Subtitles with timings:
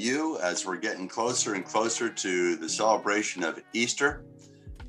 [0.00, 4.24] you as we're getting closer and closer to the celebration of Easter.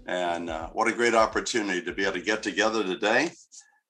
[0.07, 3.31] And uh, what a great opportunity to be able to get together today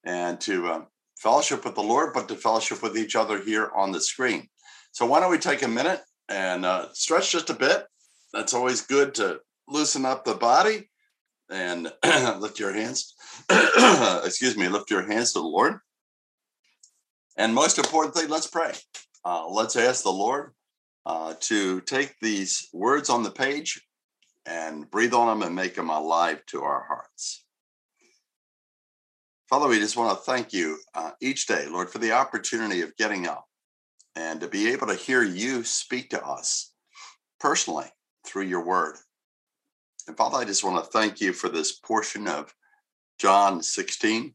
[0.03, 0.81] and to uh,
[1.17, 4.47] fellowship with the Lord, but to fellowship with each other here on the screen.
[4.91, 7.85] So, why don't we take a minute and uh, stretch just a bit?
[8.33, 10.89] That's always good to loosen up the body
[11.49, 11.91] and
[12.39, 13.13] lift your hands.
[14.25, 15.79] excuse me, lift your hands to the Lord.
[17.37, 18.73] And most importantly, let's pray.
[19.23, 20.51] Uh, let's ask the Lord
[21.05, 23.81] uh, to take these words on the page
[24.45, 27.45] and breathe on them and make them alive to our hearts.
[29.49, 32.95] Father, we just want to thank you uh, each day, Lord, for the opportunity of
[32.95, 33.45] getting up
[34.15, 36.71] and to be able to hear you speak to us
[37.39, 37.87] personally
[38.25, 38.95] through your word.
[40.07, 42.53] And Father, I just want to thank you for this portion of
[43.19, 44.33] John 16.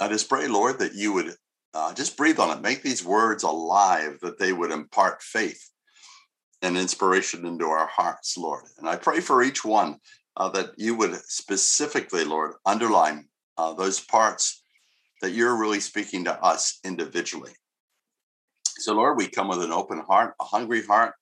[0.00, 1.34] I just pray, Lord, that you would
[1.74, 5.70] uh, just breathe on it, make these words alive, that they would impart faith
[6.62, 8.64] and inspiration into our hearts, Lord.
[8.78, 9.96] And I pray for each one
[10.36, 14.62] uh, that you would specifically, Lord, underline uh, those parts
[15.20, 17.52] that you're really speaking to us individually.
[18.78, 21.14] So, Lord, we come with an open heart, a hungry heart,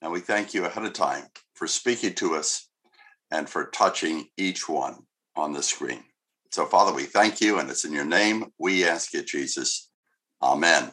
[0.00, 2.68] and we thank you ahead of time for speaking to us
[3.30, 4.96] and for touching each one
[5.36, 6.02] on the screen.
[6.50, 9.90] So, Father, we thank you, and it's in your name we ask it, Jesus.
[10.42, 10.90] Amen.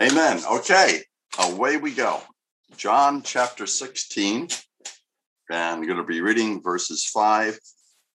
[0.00, 0.40] Amen.
[0.50, 1.02] Okay,
[1.38, 2.20] away we go.
[2.76, 4.48] John chapter 16,
[5.50, 7.58] and I'm going to be reading verses 5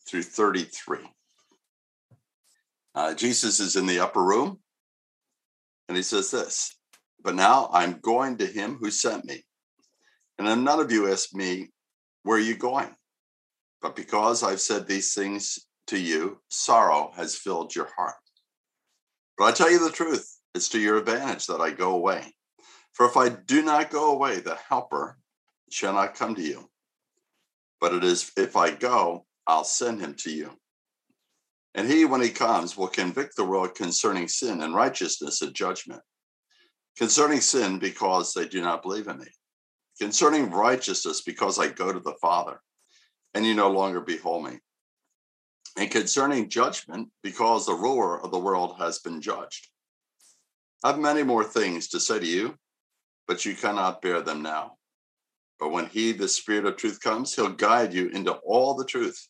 [0.08, 1.00] through 33.
[2.96, 4.60] Uh, Jesus is in the upper room,
[5.90, 6.78] and he says this
[7.22, 9.44] But now I'm going to him who sent me.
[10.38, 11.72] And then none of you asked me,
[12.24, 12.96] Where are you going?
[13.82, 18.16] But because I've said these things to you, sorrow has filled your heart.
[19.38, 22.34] But I tell you the truth, it's to your advantage that I go away.
[22.94, 25.18] For if I do not go away, the Helper
[25.70, 26.70] shall not come to you.
[27.82, 30.52] But it is if I go, I'll send him to you.
[31.76, 36.02] And he, when he comes, will convict the world concerning sin and righteousness and judgment.
[36.98, 39.28] Concerning sin, because they do not believe in me.
[40.00, 42.62] Concerning righteousness, because I go to the Father,
[43.34, 44.60] and you no longer behold me.
[45.78, 49.68] And concerning judgment, because the ruler of the world has been judged.
[50.84, 52.56] I have many more things to say to you,
[53.28, 54.78] but you cannot bear them now.
[55.60, 59.28] But when he, the Spirit of truth, comes, he'll guide you into all the truth.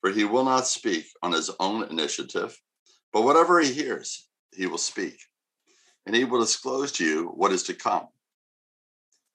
[0.00, 2.58] For he will not speak on his own initiative,
[3.12, 5.18] but whatever he hears, he will speak.
[6.06, 8.06] And he will disclose to you what is to come.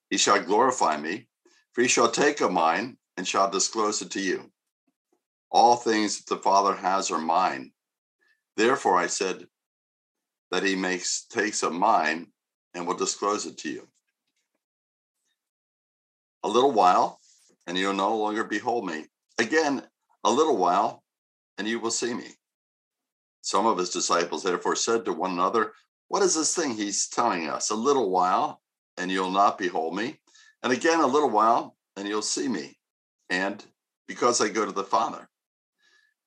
[0.10, 1.28] He shall glorify me,
[1.74, 4.52] for he shall take of mine and shall disclose it to you.
[5.52, 7.72] All things that the Father has are mine.
[8.56, 9.48] Therefore I said
[10.52, 12.28] that he makes takes of mine
[12.74, 13.88] and will disclose it to you.
[16.44, 17.20] A little while,
[17.68, 19.06] and you'll no longer behold me.
[19.38, 19.84] Again,
[20.24, 21.04] a little while,
[21.58, 22.28] and you will see me.
[23.42, 25.74] Some of his disciples therefore said to one another,
[26.08, 27.70] What is this thing he's telling us?
[27.70, 28.62] A little while,
[28.98, 30.20] and you'll not behold me.
[30.64, 32.78] And again, a little while, and you'll see me.
[33.30, 33.64] And
[34.08, 35.28] because I go to the Father.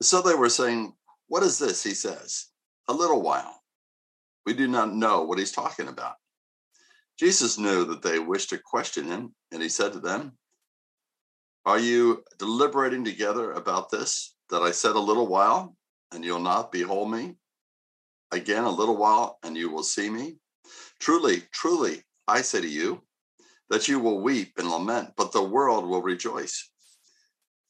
[0.04, 0.92] So they were saying,
[1.28, 1.82] What is this?
[1.82, 2.48] He says,
[2.88, 3.62] A little while.
[4.44, 6.16] We do not know what he's talking about.
[7.18, 10.32] Jesus knew that they wished to question him, and he said to them,
[11.64, 14.34] Are you deliberating together about this?
[14.50, 15.74] That I said a little while,
[16.12, 17.36] and you'll not behold me?
[18.30, 20.36] Again, a little while, and you will see me?
[21.00, 23.02] Truly, truly, I say to you,
[23.70, 26.70] that you will weep and lament, but the world will rejoice.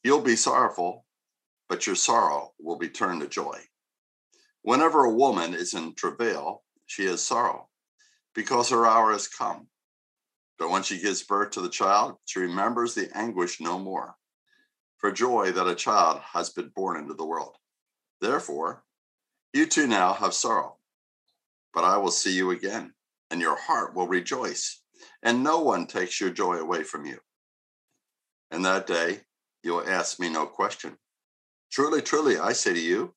[0.03, 1.04] You'll be sorrowful,
[1.69, 3.59] but your sorrow will be turned to joy.
[4.61, 7.69] Whenever a woman is in travail, she has sorrow
[8.33, 9.67] because her hour has come.
[10.57, 14.15] But when she gives birth to the child, she remembers the anguish no more,
[14.97, 17.57] for joy that a child has been born into the world.
[18.21, 18.83] Therefore,
[19.53, 20.77] you too now have sorrow,
[21.73, 22.93] but I will see you again,
[23.29, 24.81] and your heart will rejoice,
[25.23, 27.19] and no one takes your joy away from you.
[28.51, 29.21] And that day,
[29.63, 30.97] you'll ask me no question.
[31.71, 33.13] Truly, truly, I say to you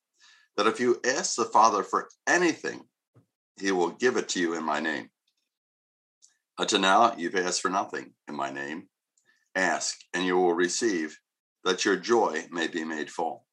[0.56, 2.82] that if you ask the Father for anything,
[3.60, 5.10] he will give it to you in my name.
[6.58, 8.88] Until now, you've asked for nothing in my name.
[9.54, 11.18] Ask, and you will receive,
[11.64, 13.44] that your joy may be made full.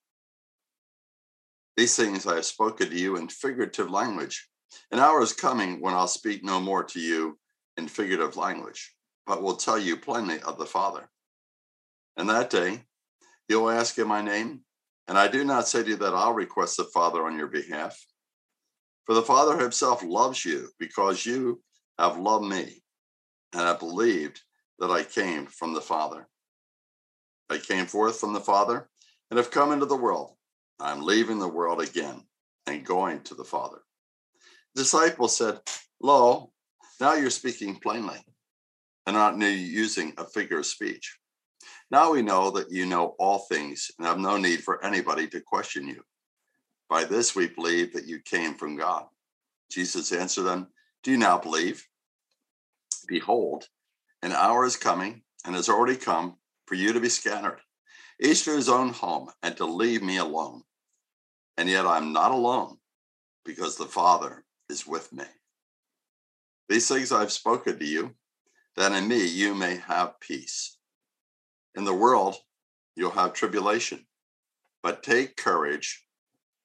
[1.77, 4.47] These things I have spoken to you in figurative language.
[4.91, 7.37] An hour is coming when I'll speak no more to you
[7.77, 8.95] in figurative language,
[9.27, 11.09] but will tell you plainly of the Father.
[12.17, 12.85] And that day,
[13.47, 14.64] you'll ask in my name,
[15.07, 17.97] and I do not say to you that I'll request the Father on your behalf.
[19.05, 21.61] For the Father himself loves you because you
[21.99, 22.81] have loved me
[23.53, 24.41] and have believed
[24.79, 26.27] that I came from the Father.
[27.49, 28.89] I came forth from the Father
[29.29, 30.31] and have come into the world.
[30.79, 32.23] I'm leaving the world again
[32.67, 33.77] and going to the Father.
[34.73, 35.59] The disciples said,
[36.01, 36.51] Lo,
[36.99, 38.17] now you're speaking plainly
[39.05, 41.17] and not using a figure of speech.
[41.91, 45.39] Now we know that you know all things and have no need for anybody to
[45.39, 46.03] question you.
[46.89, 49.05] By this we believe that you came from God.
[49.69, 50.67] Jesus answered them,
[51.03, 51.87] Do you now believe?
[53.07, 53.67] Behold,
[54.21, 57.59] an hour is coming and has already come for you to be scattered,
[58.19, 60.63] each to his own home, and to leave me alone.
[61.57, 62.77] And yet I'm not alone
[63.43, 65.25] because the Father is with me.
[66.67, 68.15] These things I've spoken to you,
[68.75, 70.77] that in me you may have peace.
[71.75, 72.35] In the world,
[72.95, 74.05] you'll have tribulation,
[74.81, 76.05] but take courage.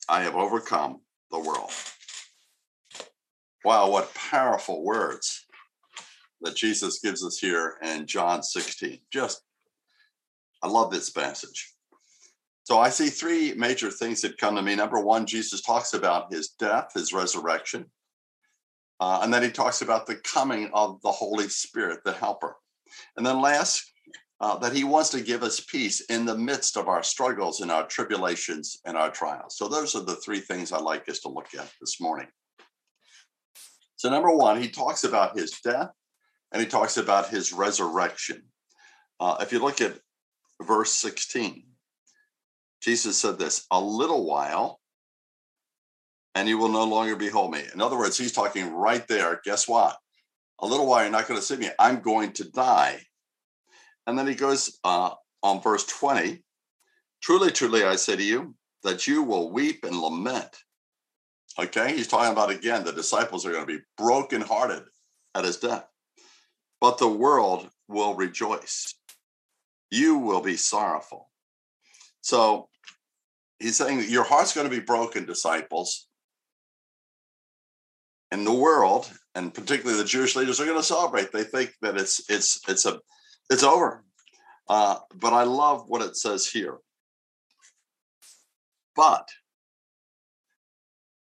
[0.08, 1.70] I have overcome the world.
[3.64, 5.46] Wow, what powerful words
[6.40, 8.98] that Jesus gives us here in John 16.
[9.12, 9.42] Just,
[10.62, 11.74] I love this passage.
[12.64, 14.76] So I see three major things that come to me.
[14.76, 17.86] Number one, Jesus talks about his death, his resurrection.
[19.00, 22.56] Uh, and then he talks about the coming of the Holy Spirit, the helper.
[23.16, 23.90] And then last,
[24.40, 27.70] uh, that he wants to give us peace in the midst of our struggles and
[27.70, 29.56] our tribulations and our trials.
[29.56, 32.28] So those are the three things I'd like us to look at this morning.
[33.96, 35.90] So, number one, he talks about his death
[36.52, 38.44] and he talks about his resurrection.
[39.20, 39.98] Uh, if you look at
[40.62, 41.64] verse 16,
[42.82, 44.80] Jesus said this a little while,
[46.34, 47.62] and you will no longer behold me.
[47.74, 49.42] In other words, he's talking right there.
[49.44, 49.98] Guess what?
[50.60, 51.68] A little while, you're not going to see me.
[51.78, 53.02] I'm going to die.
[54.06, 55.10] And then he goes uh,
[55.42, 56.42] on verse 20
[57.22, 60.56] Truly, truly, I say to you, that you will weep and lament.
[61.58, 64.84] Okay, he's talking about again, the disciples are going to be brokenhearted
[65.34, 65.84] at his death,
[66.80, 68.94] but the world will rejoice.
[69.90, 71.28] You will be sorrowful.
[72.22, 72.68] So
[73.58, 76.06] he's saying your heart's going to be broken, disciples.
[78.30, 81.32] And the world, and particularly the Jewish leaders, are going to celebrate.
[81.32, 83.00] They think that it's it's it's a
[83.50, 84.04] it's over.
[84.68, 86.78] Uh, but I love what it says here.
[88.94, 89.28] But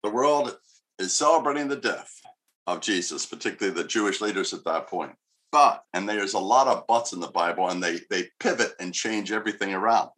[0.02, 0.58] the world
[1.00, 2.22] is celebrating the death
[2.68, 5.12] of Jesus, particularly the Jewish leaders at that point.
[5.52, 8.94] But, and there's a lot of buts in the Bible, and they they pivot and
[8.94, 10.10] change everything around.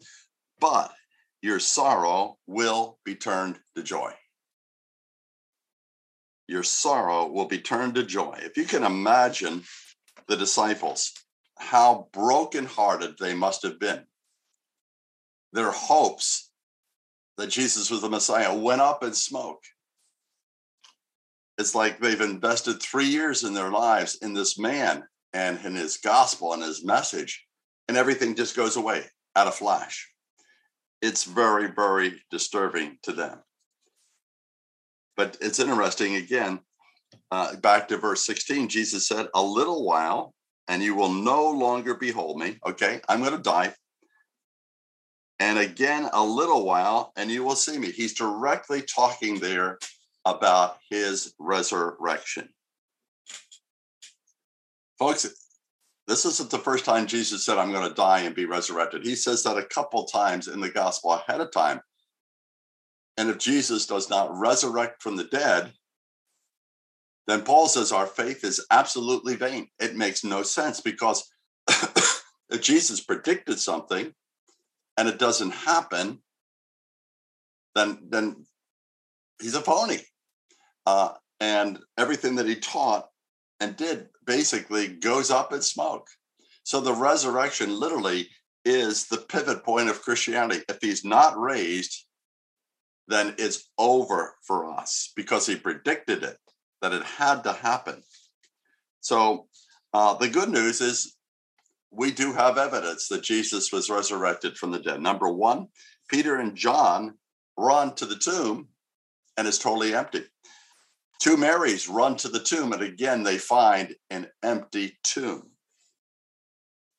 [0.59, 0.93] But
[1.41, 4.13] your sorrow will be turned to joy.
[6.47, 8.39] Your sorrow will be turned to joy.
[8.41, 9.63] If you can imagine
[10.27, 11.11] the disciples,
[11.57, 14.05] how brokenhearted they must have been.
[15.53, 16.51] Their hopes
[17.37, 19.63] that Jesus was the Messiah went up in smoke.
[21.57, 25.97] It's like they've invested three years in their lives in this man and in his
[25.97, 27.45] gospel and his message,
[27.87, 29.03] and everything just goes away
[29.35, 30.09] at a flash.
[31.01, 33.39] It's very, very disturbing to them.
[35.17, 36.59] But it's interesting again,
[37.31, 40.33] uh, back to verse 16, Jesus said, A little while,
[40.67, 42.57] and you will no longer behold me.
[42.65, 43.73] Okay, I'm going to die.
[45.39, 47.91] And again, a little while, and you will see me.
[47.91, 49.79] He's directly talking there
[50.23, 52.49] about his resurrection.
[54.97, 55.27] Folks,
[56.07, 59.03] this isn't the first time Jesus said, I'm going to die and be resurrected.
[59.03, 61.81] He says that a couple times in the gospel ahead of time.
[63.17, 65.73] And if Jesus does not resurrect from the dead,
[67.27, 69.67] then Paul says our faith is absolutely vain.
[69.79, 71.27] It makes no sense because
[71.69, 74.13] if Jesus predicted something
[74.97, 76.19] and it doesn't happen,
[77.73, 78.45] then, then
[79.41, 79.99] he's a phony
[80.85, 83.09] uh, and everything that he taught
[83.59, 86.07] and did basically goes up in smoke.
[86.63, 88.29] So the resurrection literally
[88.63, 90.63] is the pivot point of Christianity.
[90.67, 92.05] If he's not raised,
[93.07, 96.37] then it's over for us because he predicted it,
[96.85, 98.03] that it had to happen.
[99.01, 99.47] So
[99.91, 101.15] uh, the good news is
[101.89, 105.01] we do have evidence that Jesus was resurrected from the dead.
[105.01, 105.69] Number one,
[106.09, 107.15] Peter and John
[107.57, 108.67] run to the tomb
[109.35, 110.25] and it's totally empty.
[111.19, 115.49] Two Marys run to the tomb, and again, they find an empty tomb.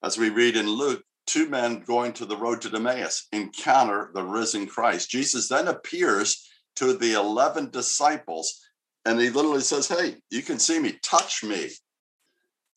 [0.03, 4.25] As we read in Luke, two men going to the road to Emmaus encounter the
[4.25, 5.11] risen Christ.
[5.11, 6.45] Jesus then appears
[6.77, 8.66] to the 11 disciples,
[9.07, 11.71] and he literally says, Hey, you can see me, touch me.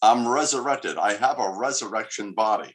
[0.02, 0.98] I'm resurrected.
[0.98, 2.74] I have a resurrection body.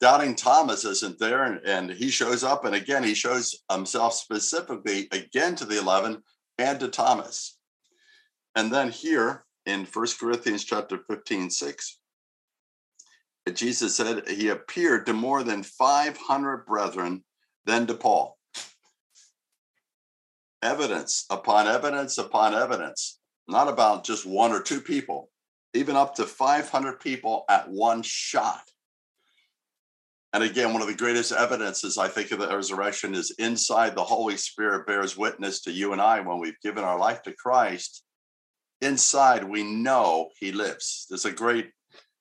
[0.00, 5.08] Doubting Thomas isn't there, and, and he shows up, and again, he shows himself specifically
[5.12, 6.22] again to the 11
[6.58, 7.58] and to Thomas.
[8.54, 11.98] And then here in First Corinthians chapter 15, 6,
[13.54, 17.24] Jesus said he appeared to more than 500 brethren,
[17.64, 18.38] then to Paul.
[20.62, 25.30] Evidence upon evidence upon evidence, not about just one or two people,
[25.74, 28.62] even up to 500 people at one shot.
[30.32, 34.04] And again, one of the greatest evidences I think of the resurrection is inside the
[34.04, 38.02] Holy Spirit bears witness to you and I when we've given our life to Christ.
[38.80, 41.06] Inside, we know He lives.
[41.10, 41.70] There's a great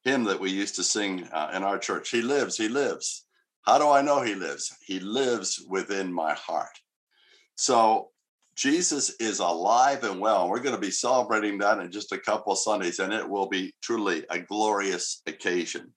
[0.03, 2.09] hymn that we used to sing uh, in our church.
[2.09, 3.25] He lives, He lives.
[3.65, 4.75] How do I know He lives?
[4.85, 6.77] He lives within my heart.
[7.55, 8.10] So
[8.61, 10.47] Jesus is alive and well.
[10.47, 13.49] We're going to be celebrating that in just a couple of Sundays, and it will
[13.49, 15.91] be truly a glorious occasion.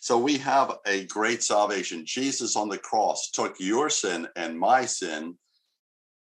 [0.00, 2.02] So we have a great salvation.
[2.04, 5.36] Jesus on the cross took your sin and my sin.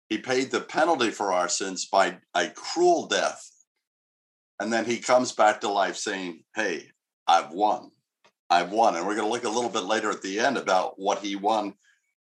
[0.09, 3.47] He paid the penalty for our sins by a cruel death.
[4.61, 6.87] And then he comes back to life saying, Hey,
[7.27, 7.91] I've won.
[8.49, 8.97] I've won.
[8.97, 11.37] And we're going to look a little bit later at the end about what he
[11.37, 11.75] won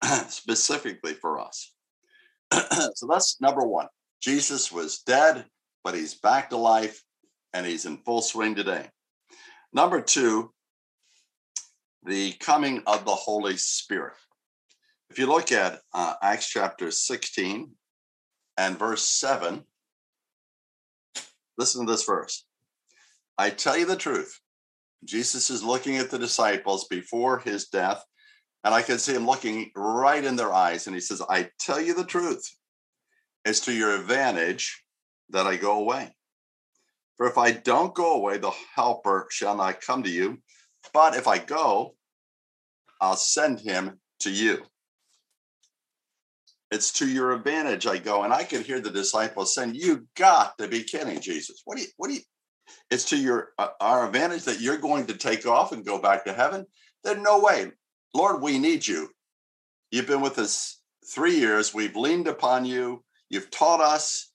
[0.28, 1.72] specifically for us.
[2.96, 3.88] so that's number one.
[4.22, 5.46] Jesus was dead,
[5.84, 7.02] but he's back to life
[7.54, 8.90] and he's in full swing today.
[9.72, 10.52] Number two,
[12.04, 14.14] the coming of the Holy Spirit.
[15.10, 17.72] If you look at uh, Acts chapter 16
[18.58, 19.64] and verse 7,
[21.58, 22.46] listen to this verse.
[23.38, 24.40] I tell you the truth.
[25.04, 28.04] Jesus is looking at the disciples before his death,
[28.66, 30.88] and I can see him looking right in their eyes.
[30.88, 32.44] And he says, I tell you the truth.
[33.46, 34.84] It's to your advantage
[35.30, 36.16] that I go away.
[37.16, 40.40] For if I don't go away, the helper shall not come to you.
[40.94, 41.94] But if I go,
[43.00, 44.64] I'll send him to you.
[46.72, 48.24] It's to your advantage I go.
[48.24, 51.62] And I could hear the disciples saying, You got to be kidding, Jesus.
[51.66, 52.22] What do you, what do you,
[52.90, 56.26] it's to your, uh, our advantage that you're going to take off and go back
[56.26, 56.66] to heaven.
[57.04, 57.72] There's no way.
[58.16, 59.10] Lord, we need you.
[59.92, 60.82] You've been with us
[61.14, 61.74] three years.
[61.74, 63.04] We've leaned upon you.
[63.30, 64.32] You've taught us.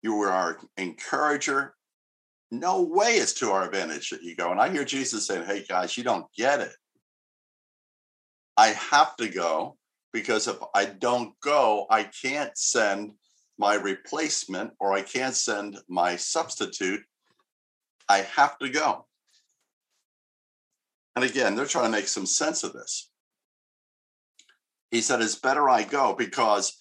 [0.00, 1.74] You were our encourager
[2.60, 4.50] no way it's to our advantage that you go.
[4.50, 6.74] And I hear Jesus saying, Hey, guys, you don't get it.
[8.56, 9.76] I have to go
[10.12, 13.12] because if I don't go, I can't send
[13.58, 17.00] my replacement or I can't send my substitute.
[18.08, 19.06] I have to go.
[21.16, 23.10] And again, they're trying to make some sense of this.
[24.90, 26.76] He said, It's better I go because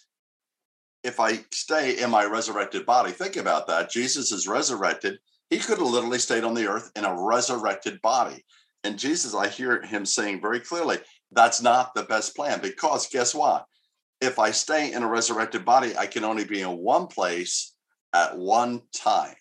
[1.04, 3.92] if I stay in my resurrected body, think about that.
[3.92, 5.20] Jesus is resurrected
[5.54, 8.44] he could have literally stayed on the earth in a resurrected body.
[8.84, 10.98] And Jesus, I hear him saying very clearly,
[11.32, 13.66] that's not the best plan because guess what?
[14.20, 17.76] If I stay in a resurrected body, I can only be in one place
[18.14, 19.36] at one time.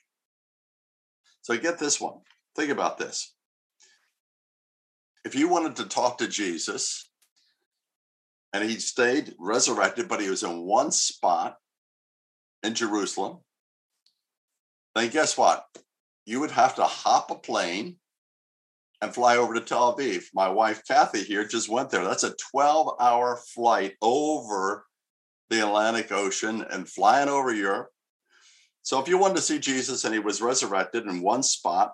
[1.40, 2.18] So get this one.
[2.56, 3.32] Think about this.
[5.24, 7.08] If you wanted to talk to Jesus
[8.52, 11.56] and he stayed resurrected, but he was in one spot
[12.62, 13.38] in Jerusalem,
[14.94, 15.66] then guess what?
[16.24, 17.96] you would have to hop a plane
[19.00, 20.24] and fly over to Tel Aviv.
[20.34, 22.04] My wife, Kathy, here just went there.
[22.04, 24.86] That's a 12 hour flight over
[25.50, 27.88] the Atlantic Ocean and flying over Europe.
[28.82, 31.92] So if you wanted to see Jesus and he was resurrected in one spot,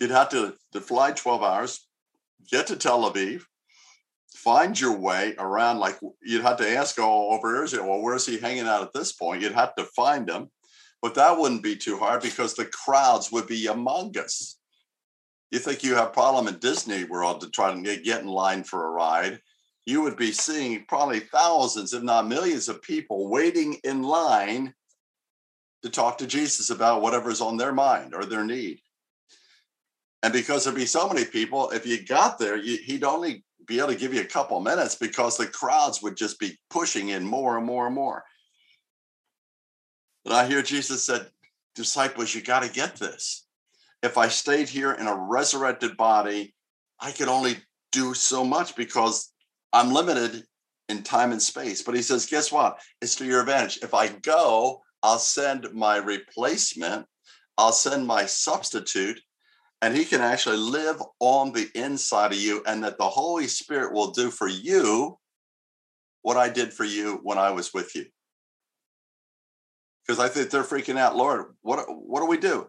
[0.00, 1.86] you'd have to, to fly 12 hours,
[2.50, 3.42] get to Tel Aviv,
[4.34, 5.78] find your way around.
[5.78, 9.12] Like you'd have to ask all over Israel, well, where's he hanging out at this
[9.12, 9.42] point?
[9.42, 10.50] You'd have to find him.
[11.00, 14.58] But that wouldn't be too hard because the crowds would be among us.
[15.50, 18.86] You think you have problem in Disney World to try to get in line for
[18.86, 19.40] a ride?
[19.86, 24.72] You would be seeing probably thousands, if not millions, of people waiting in line
[25.82, 28.80] to talk to Jesus about whatever's on their mind or their need.
[30.24, 33.78] And because there'd be so many people, if you got there, you, he'd only be
[33.78, 37.26] able to give you a couple minutes because the crowds would just be pushing in
[37.26, 38.24] more and more and more.
[40.24, 41.28] And I hear Jesus said,
[41.74, 43.46] disciples, you got to get this.
[44.04, 46.54] if I stayed here in a resurrected body,
[47.00, 47.56] I could only
[47.90, 49.32] do so much because
[49.72, 50.44] I'm limited
[50.90, 51.80] in time and space.
[51.82, 52.78] But he says, guess what?
[53.00, 53.78] It's to your advantage.
[53.82, 57.06] If I go, I'll send my replacement,
[57.56, 59.20] I'll send my substitute,
[59.84, 63.92] and he can actually live on the inside of you, and that the Holy Spirit
[63.92, 65.18] will do for you
[66.22, 68.06] what I did for you when I was with you.
[70.00, 72.66] Because I think they're freaking out, Lord, what, what do we do?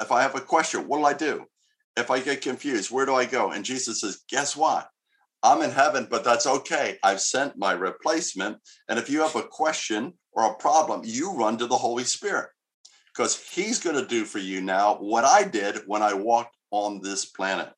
[0.00, 1.44] If I have a question, what do I do?
[1.98, 3.50] If I get confused, where do I go?
[3.50, 4.88] And Jesus says, guess what?
[5.42, 6.96] I'm in heaven, but that's okay.
[7.04, 8.56] I've sent my replacement.
[8.88, 12.48] And if you have a question or a problem, you run to the Holy Spirit
[13.12, 17.00] because he's going to do for you now what I did when I walked on
[17.00, 17.72] this planet.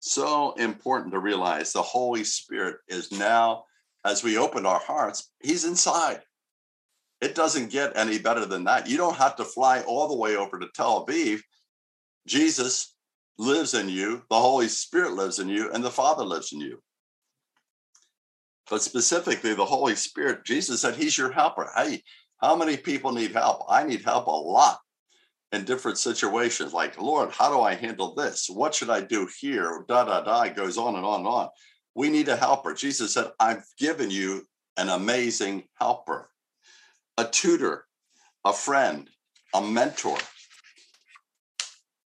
[0.00, 3.64] So important to realize the Holy Spirit is now,
[4.04, 6.22] as we open our hearts, he's inside.
[7.20, 8.88] It doesn't get any better than that.
[8.88, 11.40] You don't have to fly all the way over to Tel Aviv.
[12.26, 12.94] Jesus
[13.38, 16.82] lives in you, the Holy Spirit lives in you, and the Father lives in you.
[18.70, 21.68] But specifically, the Holy Spirit, Jesus said, He's your helper.
[21.74, 22.02] Hey,
[22.40, 23.64] how many people need help?
[23.68, 24.80] I need help a lot
[25.52, 26.72] in different situations.
[26.72, 28.48] Like, Lord, how do I handle this?
[28.48, 29.84] What should I do here?
[29.88, 30.42] Da da da.
[30.42, 31.48] It goes on and on and on.
[31.94, 32.72] We need a helper.
[32.72, 34.44] Jesus said, I've given you
[34.76, 36.30] an amazing helper,
[37.18, 37.84] a tutor,
[38.44, 39.10] a friend,
[39.54, 40.16] a mentor.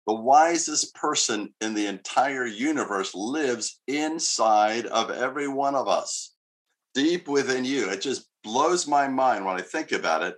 [0.08, 6.34] The wisest person in the entire universe lives inside of every one of us,
[6.94, 7.90] deep within you.
[7.90, 10.36] It just blows my mind when I think about it.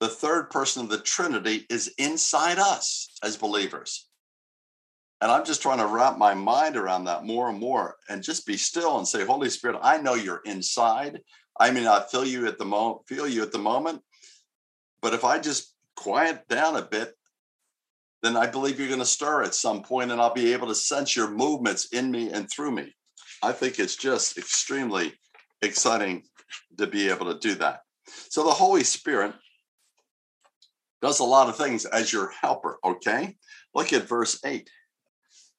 [0.00, 4.08] The third person of the Trinity is inside us as believers.
[5.20, 8.46] And I'm just trying to wrap my mind around that more and more and just
[8.46, 11.20] be still and say, Holy Spirit, I know you're inside.
[11.58, 14.02] I may not feel you at the moment, feel you at the moment.
[15.00, 17.14] But if I just quiet down a bit
[18.22, 20.74] then I believe you're going to stir at some point and I'll be able to
[20.74, 22.92] sense your movements in me and through me.
[23.42, 25.12] I think it's just extremely
[25.62, 26.24] exciting
[26.78, 27.80] to be able to do that.
[28.06, 29.34] So the Holy Spirit
[31.02, 33.36] does a lot of things as your helper, okay?
[33.74, 34.68] Look at verse 8.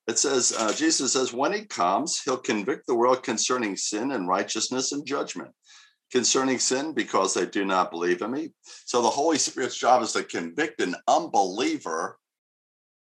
[0.07, 4.27] It says, uh, Jesus says, when he comes, he'll convict the world concerning sin and
[4.27, 5.51] righteousness and judgment.
[6.12, 8.53] Concerning sin, because they do not believe in me.
[8.85, 12.17] So the Holy Spirit's job is to convict an unbeliever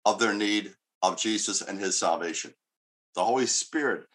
[0.05, 2.53] of their need of Jesus and his salvation.
[3.15, 4.05] The Holy Spirit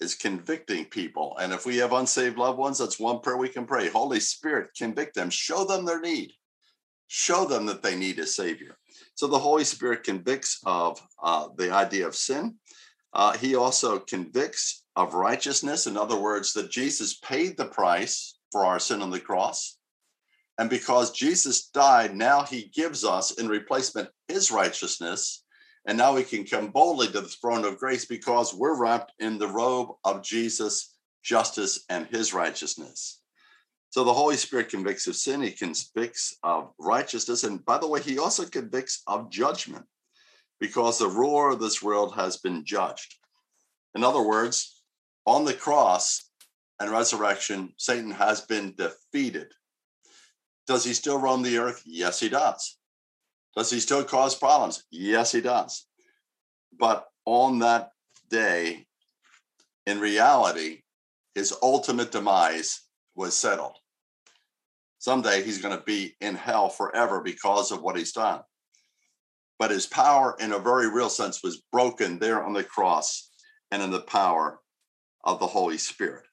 [0.00, 1.36] is convicting people.
[1.40, 3.88] And if we have unsaved loved ones, that's one prayer we can pray.
[3.88, 6.32] Holy Spirit, convict them, show them their need,
[7.06, 8.76] show them that they need a Savior.
[9.14, 12.56] So the Holy Spirit convicts of uh, the idea of sin.
[13.12, 15.86] Uh, he also convicts of righteousness.
[15.86, 19.78] In other words, that Jesus paid the price for our sin on the cross.
[20.58, 25.41] And because Jesus died, now he gives us in replacement his righteousness.
[25.86, 29.38] And now we can come boldly to the throne of grace because we're wrapped in
[29.38, 33.20] the robe of Jesus' justice and his righteousness.
[33.90, 37.44] So the Holy Spirit convicts of sin, he convicts of righteousness.
[37.44, 39.84] And by the way, he also convicts of judgment
[40.60, 43.16] because the ruler of this world has been judged.
[43.94, 44.82] In other words,
[45.26, 46.30] on the cross
[46.80, 49.48] and resurrection, Satan has been defeated.
[50.66, 51.82] Does he still roam the earth?
[51.84, 52.78] Yes, he does.
[53.56, 54.84] Does he still cause problems?
[54.90, 55.86] Yes, he does.
[56.78, 57.90] But on that
[58.30, 58.86] day,
[59.86, 60.80] in reality,
[61.34, 62.80] his ultimate demise
[63.14, 63.76] was settled.
[64.98, 68.40] Someday he's going to be in hell forever because of what he's done.
[69.58, 73.30] But his power, in a very real sense, was broken there on the cross
[73.70, 74.60] and in the power
[75.24, 76.24] of the Holy Spirit.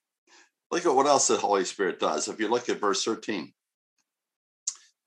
[0.72, 2.28] Look at what else the Holy Spirit does.
[2.28, 3.52] If you look at verse 13,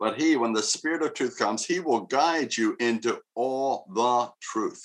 [0.03, 4.33] but he, when the Spirit of truth comes, he will guide you into all the
[4.41, 4.83] truth.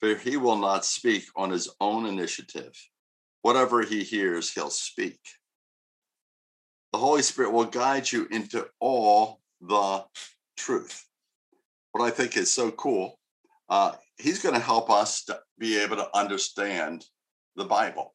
[0.00, 2.72] For he will not speak on his own initiative.
[3.42, 5.18] Whatever he hears, he'll speak.
[6.94, 10.06] The Holy Spirit will guide you into all the
[10.56, 11.04] truth.
[11.92, 13.18] What I think is so cool,
[13.68, 17.04] uh, he's going to help us to be able to understand
[17.54, 18.14] the Bible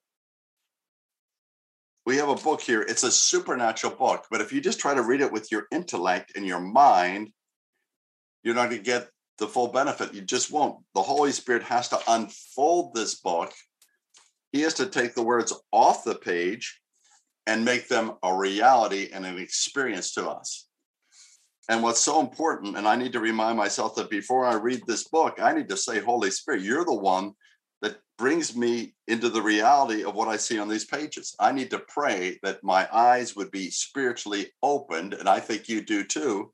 [2.06, 2.82] we have a book here.
[2.82, 6.34] It's a supernatural book, but if you just try to read it with your intellect
[6.36, 7.32] and your mind,
[8.44, 10.14] you're not going to get the full benefit.
[10.14, 10.84] You just won't.
[10.96, 13.54] The Holy Spirit has to unfold this book.
[14.52, 16.80] He has to take the words off the page
[17.48, 20.68] and make them a reality and an experience to us.
[21.70, 25.08] And what's so important, and I need to remind myself that before I read this
[25.08, 27.34] book, I need to say, Holy Spirit, you're the one
[27.82, 31.36] that brings me into the reality of what I see on these pages.
[31.40, 35.82] I need to pray that my eyes would be spiritually opened, and I think you
[35.84, 36.52] do too,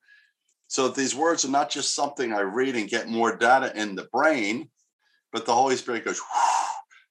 [0.67, 4.07] So these words are not just something I read and get more data in the
[4.11, 4.69] brain,
[5.31, 6.21] but the Holy Spirit goes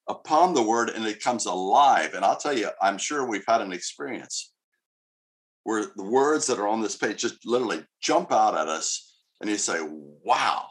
[0.08, 2.14] upon the word and it comes alive.
[2.14, 4.52] And I'll tell you, I'm sure we've had an experience
[5.64, 9.50] where the words that are on this page just literally jump out at us and
[9.50, 9.80] you say,
[10.22, 10.66] wow,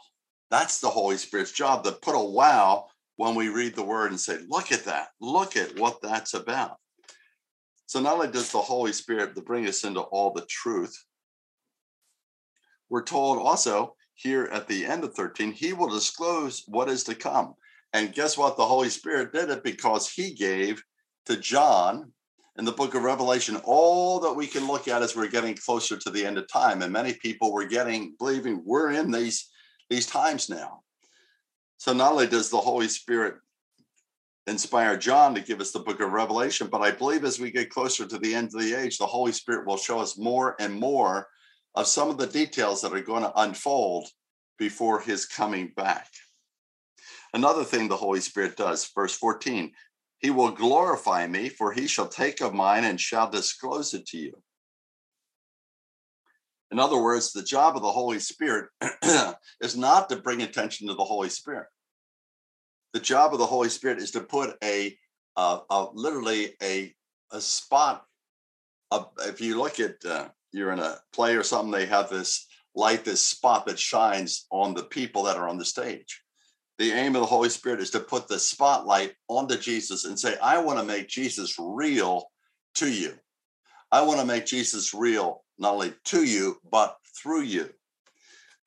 [0.50, 4.20] that's the Holy Spirit's job to put a wow when we read the word and
[4.20, 6.76] say, look at that, look at what that's about.
[7.86, 10.96] So not only does the Holy Spirit bring us into all the truth,
[12.90, 17.14] we're told also here at the end of 13, he will disclose what is to
[17.14, 17.54] come.
[17.92, 18.56] And guess what?
[18.56, 20.82] The Holy Spirit did it because he gave
[21.26, 22.12] to John
[22.58, 25.96] in the book of Revelation all that we can look at as we're getting closer
[25.96, 26.82] to the end of time.
[26.82, 29.48] And many people were getting believing we're in these,
[29.90, 30.82] these times now.
[31.78, 33.36] So not only does the Holy Spirit
[34.46, 37.70] inspire John to give us the book of Revelation, but I believe as we get
[37.70, 40.74] closer to the end of the age, the Holy Spirit will show us more and
[40.74, 41.28] more
[41.74, 44.08] of some of the details that are going to unfold
[44.58, 46.08] before his coming back.
[47.34, 49.72] Another thing the Holy Spirit does, verse 14,
[50.18, 54.16] he will glorify me, for he shall take of mine and shall disclose it to
[54.16, 54.32] you.
[56.70, 58.70] In other words, the job of the Holy Spirit
[59.60, 61.68] is not to bring attention to the Holy Spirit.
[62.92, 64.96] The job of the Holy Spirit is to put a,
[65.36, 66.94] a literally a,
[67.30, 68.04] a spot.
[69.20, 73.04] If you look at, uh, you're in a play or something, they have this light,
[73.04, 76.22] this spot that shines on the people that are on the stage.
[76.78, 80.36] The aim of the Holy Spirit is to put the spotlight onto Jesus and say,
[80.42, 82.30] I want to make Jesus real
[82.74, 83.14] to you.
[83.90, 87.70] I want to make Jesus real not only to you, but through you.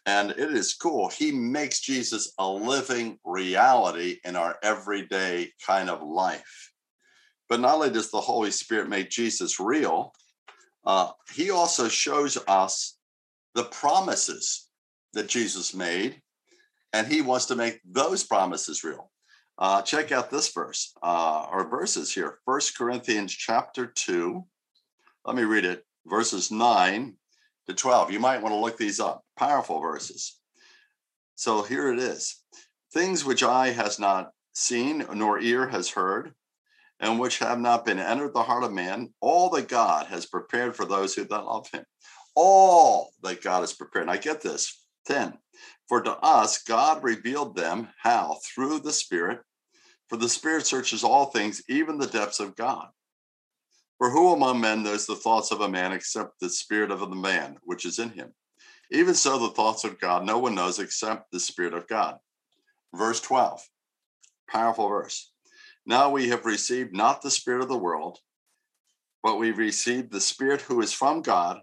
[0.05, 1.09] And it is cool.
[1.09, 6.71] He makes Jesus a living reality in our everyday kind of life.
[7.47, 10.13] But not only does the Holy Spirit make Jesus real,
[10.85, 12.97] uh, he also shows us
[13.55, 14.69] the promises
[15.13, 16.21] that Jesus made,
[16.93, 19.11] and he wants to make those promises real.
[19.57, 22.39] Uh, check out this verse, uh, or verses here.
[22.45, 24.43] First Corinthians chapter 2.
[25.25, 27.15] Let me read it verses 9
[27.67, 28.11] to 12.
[28.11, 29.23] You might want to look these up.
[29.37, 30.39] Powerful verses.
[31.35, 32.43] So here it is.
[32.93, 36.33] Things which eye has not seen, nor ear has heard,
[36.99, 40.75] and which have not been entered the heart of man, all that God has prepared
[40.75, 41.85] for those who love him.
[42.35, 44.03] All that God has prepared.
[44.03, 44.83] And I get this.
[45.05, 45.37] 10.
[45.87, 48.37] For to us, God revealed them how?
[48.45, 49.41] Through the Spirit.
[50.07, 52.87] For the Spirit searches all things, even the depths of God.
[53.99, 57.15] For who among men knows the thoughts of a man except the spirit of the
[57.15, 58.33] man which is in him?
[58.91, 62.17] Even so, the thoughts of God no one knows except the Spirit of God.
[62.95, 63.61] Verse 12,
[64.49, 65.31] powerful verse.
[65.85, 68.17] Now we have received not the Spirit of the world,
[69.21, 71.61] but we received the Spirit who is from God,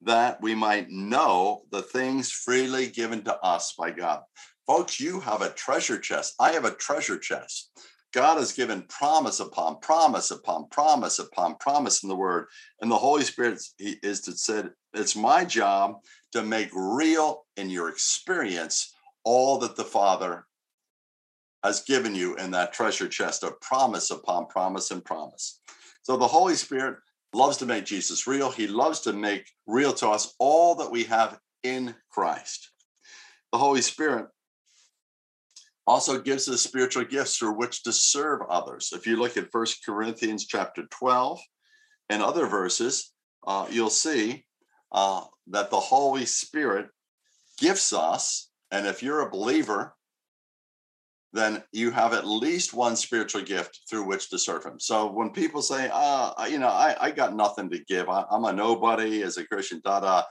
[0.00, 4.22] that we might know the things freely given to us by God.
[4.66, 6.34] Folks, you have a treasure chest.
[6.40, 7.70] I have a treasure chest.
[8.12, 12.46] God has given promise upon promise upon promise upon promise in the word.
[12.80, 15.96] And the Holy Spirit is to said, it's my job
[16.32, 18.94] to make real in your experience
[19.24, 20.46] all that the Father
[21.64, 25.60] has given you in that treasure chest of promise upon promise and promise.
[26.02, 26.98] So the Holy Spirit
[27.32, 28.50] loves to make Jesus real.
[28.50, 32.70] He loves to make real to us all that we have in Christ.
[33.52, 34.26] The Holy Spirit
[35.86, 38.92] also gives us spiritual gifts through which to serve others.
[38.94, 41.40] If you look at First Corinthians chapter 12
[42.08, 43.12] and other verses,
[43.46, 44.44] uh, you'll see
[44.92, 46.88] uh, that the Holy Spirit
[47.58, 48.50] gifts us.
[48.70, 49.94] And if you're a believer,
[51.32, 54.78] then you have at least one spiritual gift through which to serve him.
[54.78, 58.44] So when people say, uh, you know, I, I got nothing to give, I, am
[58.44, 60.22] a nobody as a Christian, da da,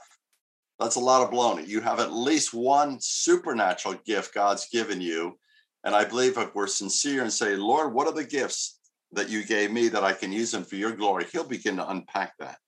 [0.78, 1.66] that's a lot of baloney.
[1.66, 5.38] You have at least one supernatural gift God's given you
[5.84, 8.78] and I believe if we're sincere and say, Lord, what are the gifts
[9.12, 11.26] that you gave me that I can use them for your glory?
[11.32, 12.58] He'll begin to unpack that.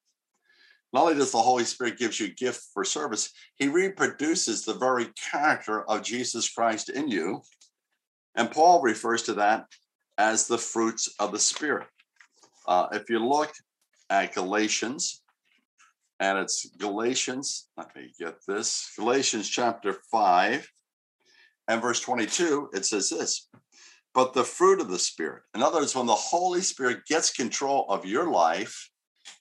[0.92, 5.06] Not only does the Holy Spirit gives you gift for service, he reproduces the very
[5.30, 7.42] character of Jesus Christ in you.
[8.36, 9.66] And Paul refers to that
[10.18, 11.88] as the fruits of the Spirit.
[12.66, 13.52] Uh, if you look
[14.10, 15.22] at Galatians,
[16.20, 20.70] and it's Galatians, let me get this Galatians chapter 5
[21.68, 23.48] and verse 22, it says this
[24.14, 25.42] but the fruit of the Spirit.
[25.54, 28.88] In other words, when the Holy Spirit gets control of your life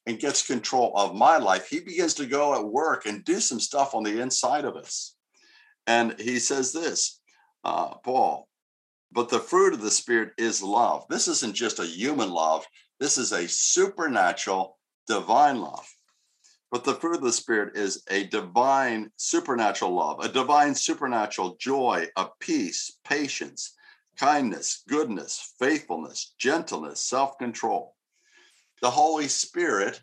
[0.08, 3.60] and gets control of my life, he begins to go at work and do some
[3.60, 5.16] stuff on the inside of us.
[5.86, 7.22] And he says this,
[7.64, 8.48] uh, Paul,
[9.12, 11.06] but the fruit of the Spirit is love.
[11.08, 12.66] This isn't just a human love,
[13.00, 15.88] this is a supernatural, divine love.
[16.74, 22.08] But the fruit of the Spirit is a divine supernatural love, a divine supernatural joy
[22.16, 23.76] of peace, patience,
[24.18, 27.94] kindness, goodness, faithfulness, gentleness, self control.
[28.82, 30.02] The Holy Spirit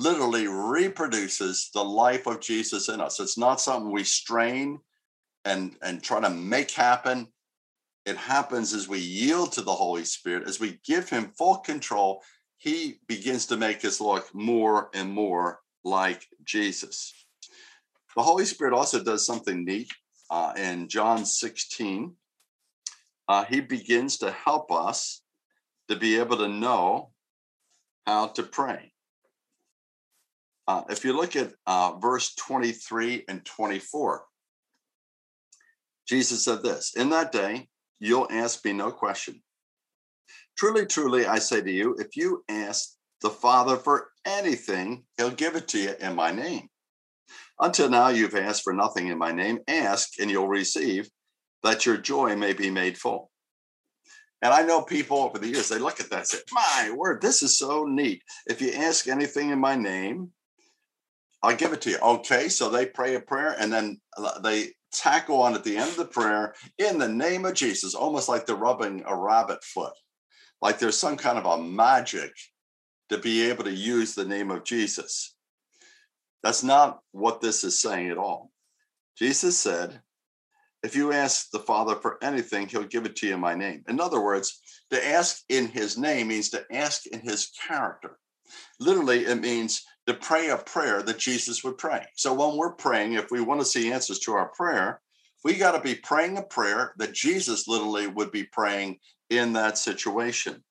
[0.00, 3.20] literally reproduces the life of Jesus in us.
[3.20, 4.80] It's not something we strain
[5.44, 7.28] and, and try to make happen.
[8.04, 12.20] It happens as we yield to the Holy Spirit, as we give Him full control.
[12.56, 17.12] He begins to make us look more and more like Jesus.
[18.16, 19.90] The Holy Spirit also does something neat
[20.30, 22.14] uh, in John 16.
[23.28, 25.22] Uh, he begins to help us
[25.88, 27.10] to be able to know
[28.06, 28.92] how to pray.
[30.66, 34.24] Uh, if you look at uh, verse 23 and 24,
[36.08, 37.68] Jesus said this In that day,
[37.98, 39.42] you'll ask me no question.
[40.56, 45.56] Truly, truly, I say to you, if you ask the Father for anything, he'll give
[45.56, 46.68] it to you in my name.
[47.58, 49.60] Until now, you've asked for nothing in my name.
[49.66, 51.08] Ask and you'll receive,
[51.62, 53.30] that your joy may be made full.
[54.42, 57.22] And I know people over the years, they look at that and say, My word,
[57.22, 58.22] this is so neat.
[58.46, 60.30] If you ask anything in my name,
[61.42, 61.98] I'll give it to you.
[62.02, 65.88] Okay, so they pray a prayer and then uh, they tackle on at the end
[65.88, 69.94] of the prayer in the name of Jesus, almost like they're rubbing a rabbit foot,
[70.60, 72.32] like there's some kind of a magic
[73.10, 75.34] to be able to use the name of Jesus.
[76.42, 78.50] That's not what this is saying at all.
[79.16, 80.00] Jesus said,
[80.82, 83.82] if you ask the Father for anything, he'll give it to you in my name.
[83.88, 88.18] In other words, to ask in his name means to ask in his character.
[88.78, 92.04] Literally, it means to pray a prayer that Jesus would pray.
[92.16, 95.00] So when we're praying, if we want to see answers to our prayer,
[95.42, 98.98] we got to be praying a prayer that Jesus literally would be praying
[99.30, 100.62] in that situation.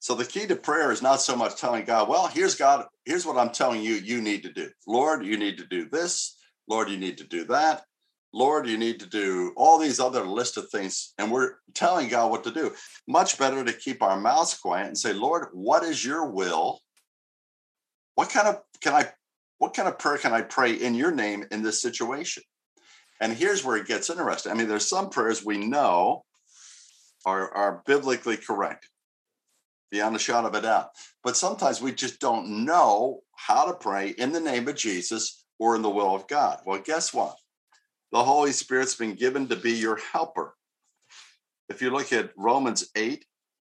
[0.00, 3.26] So the key to prayer is not so much telling God, well, here's God, here's
[3.26, 4.70] what I'm telling you you need to do.
[4.86, 6.38] Lord, you need to do this.
[6.66, 7.82] Lord, you need to do that.
[8.32, 11.12] Lord, you need to do all these other list of things.
[11.18, 12.74] And we're telling God what to do.
[13.06, 16.80] Much better to keep our mouths quiet and say, Lord, what is your will?
[18.14, 19.10] What kind of can I
[19.58, 22.42] what kind of prayer can I pray in your name in this situation?
[23.20, 24.50] And here's where it gets interesting.
[24.50, 26.24] I mean, there's some prayers we know
[27.26, 28.88] are, are biblically correct
[29.90, 30.88] beyond a shot of a doubt.
[31.22, 35.76] But sometimes we just don't know how to pray in the name of Jesus or
[35.76, 36.58] in the will of God.
[36.64, 37.36] Well, guess what?
[38.12, 40.54] The Holy Spirit's been given to be your helper.
[41.68, 43.24] If you look at Romans 8,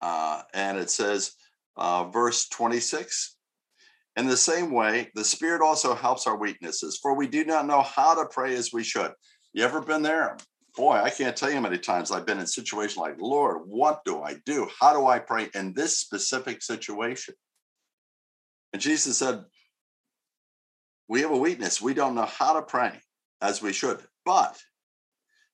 [0.02, 1.34] uh, and it says,
[1.76, 3.36] uh, verse 26,
[4.16, 7.82] in the same way, the Spirit also helps our weaknesses, for we do not know
[7.82, 9.12] how to pray as we should.
[9.54, 10.38] You ever been there?
[10.76, 14.04] Boy, I can't tell you how many times I've been in situations like, Lord, what
[14.06, 14.68] do I do?
[14.80, 17.34] How do I pray in this specific situation?
[18.74, 19.44] And Jesus said,
[21.08, 21.82] We have a weakness.
[21.82, 23.00] We don't know how to pray
[23.42, 24.58] as we should, but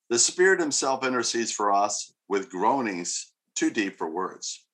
[0.10, 4.66] the Spirit Himself intercedes for us with groanings too deep for words.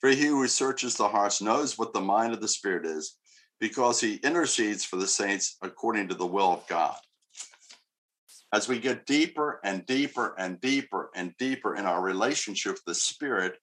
[0.00, 3.18] For he who searches the hearts knows what the mind of the Spirit is,
[3.58, 6.96] because he intercedes for the saints according to the will of God
[8.52, 12.94] as we get deeper and deeper and deeper and deeper in our relationship with the
[12.94, 13.58] Spirit,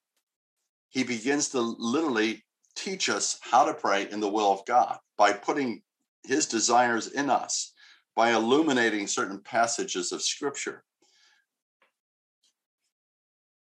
[0.88, 5.32] He begins to literally teach us how to pray in the will of God by
[5.32, 5.82] putting
[6.24, 7.72] His desires in us,
[8.16, 10.84] by illuminating certain passages of Scripture.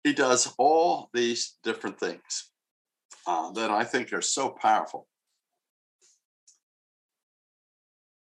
[0.04, 2.52] He does all these different things
[3.28, 5.08] uh, that I think are so powerful.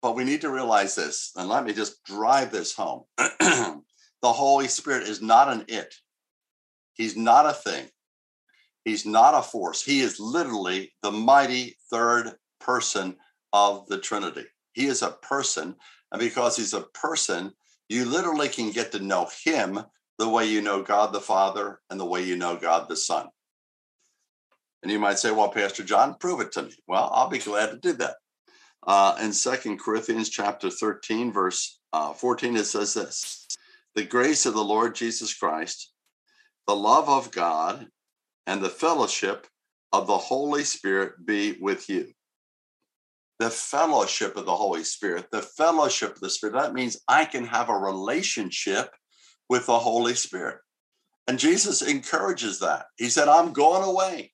[0.05, 3.05] But we need to realize this, and let me just drive this home.
[3.17, 3.81] the
[4.21, 5.95] Holy Spirit is not an it,
[6.93, 7.87] He's not a thing,
[8.83, 9.83] He's not a force.
[9.83, 13.15] He is literally the mighty third person
[13.51, 14.45] of the Trinity.
[14.73, 15.73] He is a person.
[16.11, 17.53] And because He's a person,
[17.89, 19.79] you literally can get to know Him
[20.19, 23.25] the way you know God the Father and the way you know God the Son.
[24.83, 26.75] And you might say, well, Pastor John, prove it to me.
[26.87, 28.17] Well, I'll be glad to do that.
[28.85, 33.47] Uh, in Second Corinthians chapter 13, verse uh, 14, it says this
[33.95, 35.91] The grace of the Lord Jesus Christ,
[36.67, 37.87] the love of God,
[38.45, 39.47] and the fellowship
[39.91, 42.07] of the Holy Spirit be with you.
[43.39, 47.45] The fellowship of the Holy Spirit, the fellowship of the Spirit, that means I can
[47.45, 48.91] have a relationship
[49.49, 50.59] with the Holy Spirit.
[51.27, 52.85] And Jesus encourages that.
[52.97, 54.31] He said, I'm going away.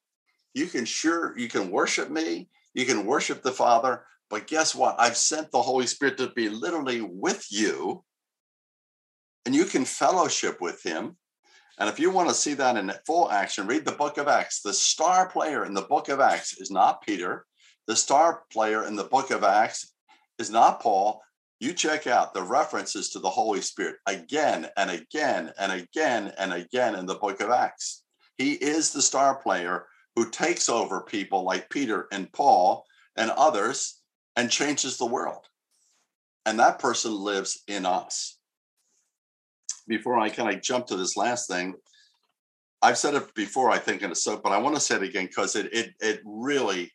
[0.54, 4.96] You can sure, you can worship me, you can worship the Father, but guess what?
[4.98, 8.04] I've sent the Holy Spirit to be literally with you,
[9.46, 11.18] and you can fellowship with him.
[11.78, 14.62] And if you want to see that in full action, read the book of Acts.
[14.62, 17.46] The star player in the book of Acts is not Peter.
[17.88, 19.94] The star player in the book of Acts
[20.40, 21.22] is not Paul.
[21.60, 26.54] You check out the references to the Holy Spirit again and again and again and
[26.54, 28.04] again in the book of Acts.
[28.38, 32.86] He is the star player who takes over people like Peter and Paul
[33.18, 34.01] and others
[34.36, 35.46] and changes the world.
[36.46, 38.38] And that person lives in us.
[39.88, 41.76] Before I kind of jump to this last thing,
[42.82, 45.04] I've said it before, I think, in a soap, but I want to say it
[45.04, 46.92] again because it it it really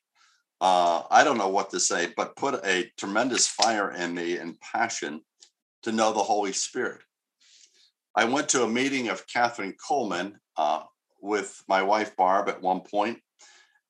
[0.61, 4.59] uh, I don't know what to say, but put a tremendous fire in me and
[4.61, 5.20] passion
[5.83, 7.03] to know the Holy Spirit.
[8.14, 10.83] I went to a meeting of Kathryn Kuhlman uh,
[11.20, 13.18] with my wife Barb at one point,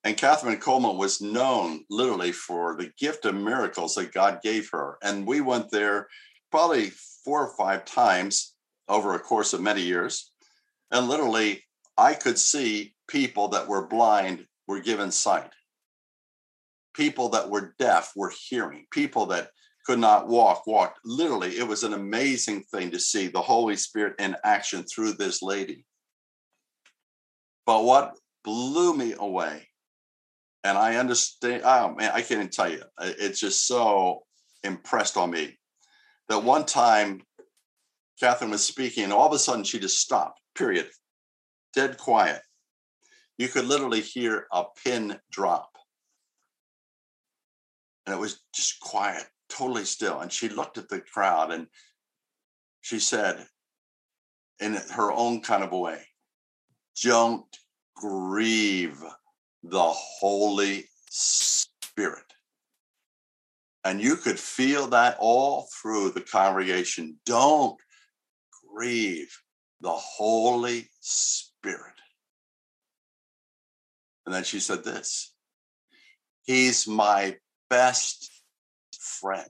[0.07, 4.97] and Kathryn Kuhlman was known literally for the gift of miracles that God gave her.
[5.03, 6.07] And we went there
[6.49, 6.91] probably
[7.25, 8.55] four or five times
[8.87, 10.31] over a course of many years.
[10.91, 11.61] And literally,
[11.97, 15.51] I could see people that were blind were given sight.
[16.93, 18.85] People that were deaf were hearing.
[18.91, 19.49] People that
[19.85, 20.99] could not walk walked.
[21.03, 25.41] Literally, it was an amazing thing to see the Holy Spirit in action through this
[25.41, 25.85] lady.
[27.65, 29.67] But what blew me away
[30.67, 31.61] and I understand.
[31.63, 32.83] Oh man, I can't even tell you.
[32.99, 34.23] It's just so
[34.63, 35.57] impressed on me
[36.27, 37.21] that one time
[38.21, 40.41] Kathryn was speaking, and all of a sudden she just stopped.
[40.55, 40.89] Period.
[41.73, 42.41] Dead quiet.
[43.37, 45.69] You could literally hear a pin drop,
[48.05, 50.19] and it was just quiet, totally still.
[50.19, 51.67] And she looked at the crowd and
[52.81, 53.45] she said,
[54.59, 56.01] in her own kind of way,
[57.03, 57.45] "Don't
[57.95, 59.01] grieve
[59.69, 62.23] the Holy Spirit.
[63.83, 67.17] And you could feel that all through the congregation.
[67.25, 67.79] Don't
[68.73, 69.41] grieve
[69.81, 71.93] the Holy Spirit.
[74.25, 75.33] And then she said this
[76.43, 77.37] He's my
[77.69, 78.29] best
[78.99, 79.49] friend.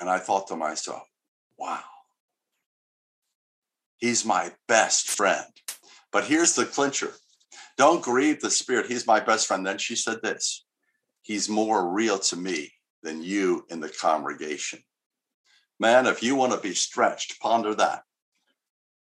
[0.00, 1.08] And I thought to myself,
[1.56, 1.80] wow,
[3.96, 5.46] he's my best friend.
[6.12, 7.12] But here's the clincher
[7.76, 8.86] don't grieve the Spirit.
[8.86, 9.66] He's my best friend.
[9.66, 10.64] Then she said this
[11.22, 14.80] He's more real to me than you in the congregation.
[15.80, 18.02] Man, if you want to be stretched, ponder that.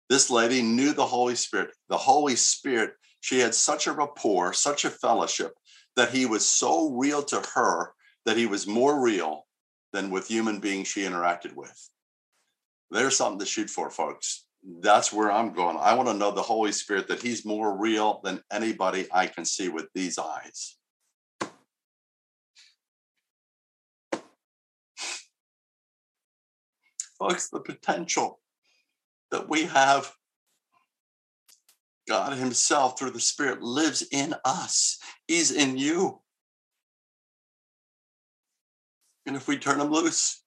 [0.10, 1.71] This lady knew the Holy Spirit.
[1.89, 5.54] The Holy Spirit, she had such a rapport, such a fellowship
[5.95, 7.93] that he was so real to her
[8.25, 9.45] that he was more real
[9.93, 11.89] than with human beings she interacted with.
[12.91, 15.78] There's something to shoot for, folks that's where I'm going.
[15.80, 19.45] I want to know the Holy Spirit that He's more real than anybody I can
[19.45, 20.78] see with these eyes.
[27.19, 28.39] Folks, the potential
[29.32, 30.12] that we have,
[32.08, 34.97] God Himself through the Spirit lives in us,
[35.28, 36.21] He's in you.
[39.28, 40.43] And if we turn Him loose,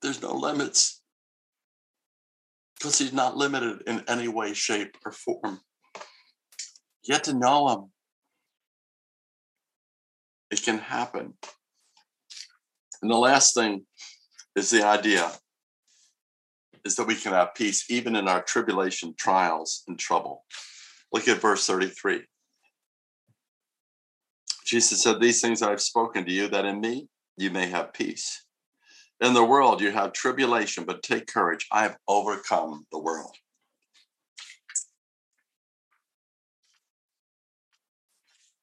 [0.00, 1.01] there's no limits
[2.82, 5.60] because he's not limited in any way, shape, or form.
[7.04, 7.92] Get to know him.
[10.50, 11.34] It can happen.
[13.00, 13.86] And the last thing
[14.56, 15.30] is the idea
[16.84, 20.44] is that we can have peace even in our tribulation, trials, and trouble.
[21.12, 22.22] Look at verse 33.
[24.66, 28.44] Jesus said, These things I've spoken to you, that in me you may have peace.
[29.22, 31.68] In the world, you have tribulation, but take courage.
[31.70, 33.36] I have overcome the world.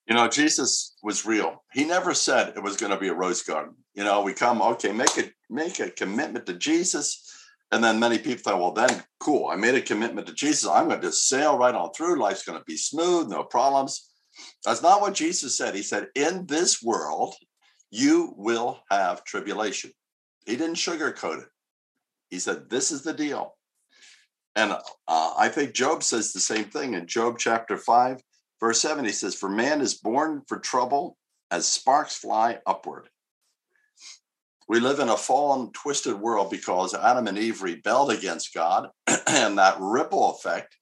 [0.06, 1.64] You know, Jesus was real.
[1.72, 3.76] He never said it was going to be a rose garden.
[3.94, 7.24] You know, we come, okay, make a make a commitment to Jesus.
[7.72, 9.48] And then many people thought, well, then cool.
[9.48, 10.68] I made a commitment to Jesus.
[10.68, 12.20] I'm going to just sail right on through.
[12.20, 14.10] Life's going to be smooth, no problems.
[14.66, 15.74] That's not what Jesus said.
[15.74, 17.36] He said, in this world,
[17.92, 19.92] you will have tribulation.
[20.50, 21.50] He didn't sugarcoat it.
[22.32, 23.56] He said, This is the deal.
[24.56, 28.20] And uh, I think Job says the same thing in Job chapter 5,
[28.60, 29.06] verse 7.
[29.06, 31.18] He says, For man is born for trouble
[31.52, 33.10] as sparks fly upward.
[34.68, 38.90] We live in a fallen, twisted world because Adam and Eve rebelled against God,
[39.28, 40.76] and that ripple effect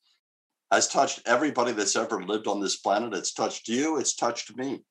[0.71, 3.13] has touched everybody that's ever lived on this planet.
[3.13, 4.83] It's touched you, it's touched me.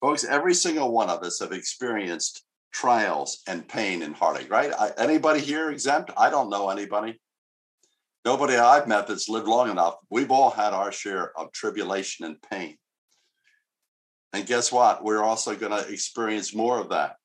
[0.00, 2.42] Folks, every single one of us have experienced
[2.72, 4.72] trials and pain and heartache, right?
[4.72, 6.10] I, anybody here exempt?
[6.16, 7.20] I don't know anybody.
[8.24, 9.96] Nobody I've met that's lived long enough.
[10.10, 12.76] We've all had our share of tribulation and pain.
[14.32, 15.02] And guess what?
[15.02, 17.16] We're also going to experience more of that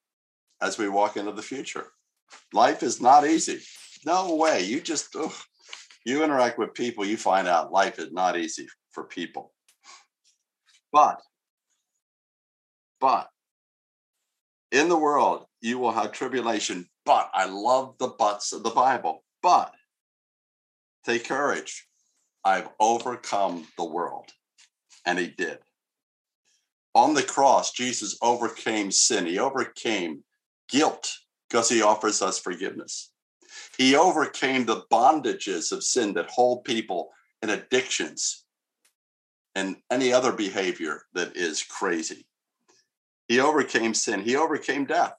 [0.61, 1.87] as we walk into the future.
[2.53, 3.59] Life is not easy.
[4.05, 4.63] No way.
[4.63, 5.15] You just,
[6.05, 9.51] you interact with people, you find out life is not easy for people.
[10.91, 11.21] But,
[13.01, 13.27] but
[14.72, 16.88] in the world, you will have tribulation.
[17.05, 19.24] But I love the buts of the Bible.
[19.41, 19.74] But
[21.05, 21.88] take courage.
[22.43, 24.32] I've overcome the world.
[25.05, 25.59] And he did.
[26.93, 30.24] On the cross, Jesus overcame sin, he overcame
[30.70, 31.11] guilt
[31.49, 33.11] because he offers us forgiveness.
[33.78, 37.11] He overcame the bondages of sin that hold people
[37.41, 38.45] in addictions
[39.55, 42.26] and any other behavior that is crazy.
[43.28, 45.13] He overcame sin, he overcame death.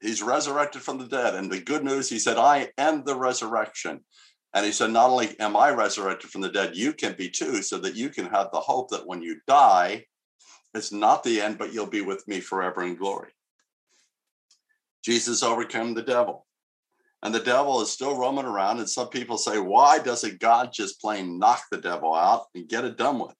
[0.00, 1.34] He's resurrected from the dead.
[1.34, 4.00] And the good news, he said, I am the resurrection.
[4.54, 7.62] And he said, Not only am I resurrected from the dead, you can be too,
[7.62, 10.06] so that you can have the hope that when you die,
[10.74, 13.30] it's not the end, but you'll be with me forever in glory.
[15.04, 16.46] Jesus overcame the devil.
[17.22, 18.78] And the devil is still roaming around.
[18.78, 22.84] And some people say, why doesn't God just plain knock the devil out and get
[22.84, 23.34] it done with?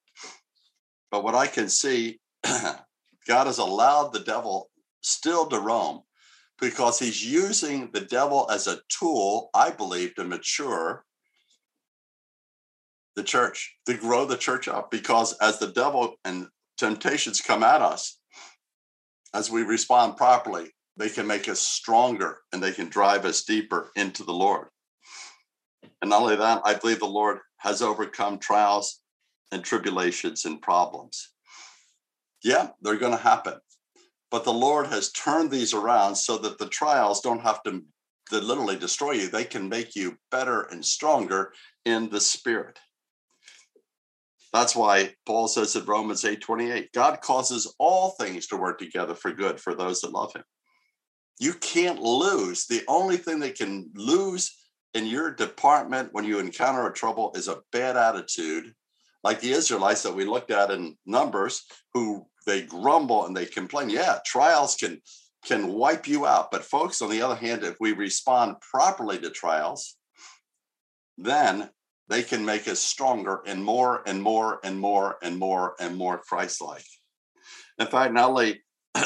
[1.11, 2.20] But what I can see,
[3.27, 4.71] God has allowed the devil
[5.03, 6.03] still to roam
[6.61, 11.05] because he's using the devil as a tool, I believe, to mature
[13.17, 14.91] the church, to grow the church up.
[14.91, 18.19] Because as the devil and temptations come at us,
[19.35, 23.91] as we respond properly, they can make us stronger and they can drive us deeper
[23.97, 24.69] into the Lord.
[26.03, 29.01] And not only that, I believe the Lord has overcome trials
[29.53, 31.31] and tribulations and problems.
[32.43, 33.55] Yeah, they're going to happen.
[34.31, 37.83] But the Lord has turned these around so that the trials don't have to,
[38.31, 39.29] to literally destroy you.
[39.29, 41.53] They can make you better and stronger
[41.85, 42.79] in the spirit.
[44.53, 49.15] That's why Paul says in Romans 8 28, God causes all things to work together
[49.15, 50.43] for good for those that love him.
[51.39, 52.67] You can't lose.
[52.67, 54.55] The only thing that can lose
[54.95, 58.75] in your department when you encounter a trouble is a bad attitude,
[59.23, 61.65] like the Israelites that we looked at in Numbers,
[61.95, 63.91] who they grumble and they complain.
[63.91, 65.01] Yeah, trials can
[65.45, 66.51] can wipe you out.
[66.51, 69.97] But folks, on the other hand, if we respond properly to trials,
[71.17, 71.71] then
[72.09, 76.19] they can make us stronger and more and more and more and more and more
[76.19, 76.85] Christ-like.
[77.79, 78.63] In fact, not only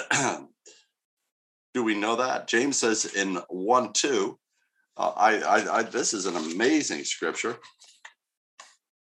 [1.74, 4.38] do we know that, James says in 1 2,
[4.96, 7.58] uh, I, I, I, this is an amazing scripture.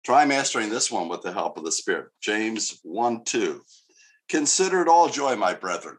[0.04, 2.08] Try mastering this one with the help of the Spirit.
[2.22, 3.60] James 1 2.
[4.30, 5.98] Consider it all joy, my brethren.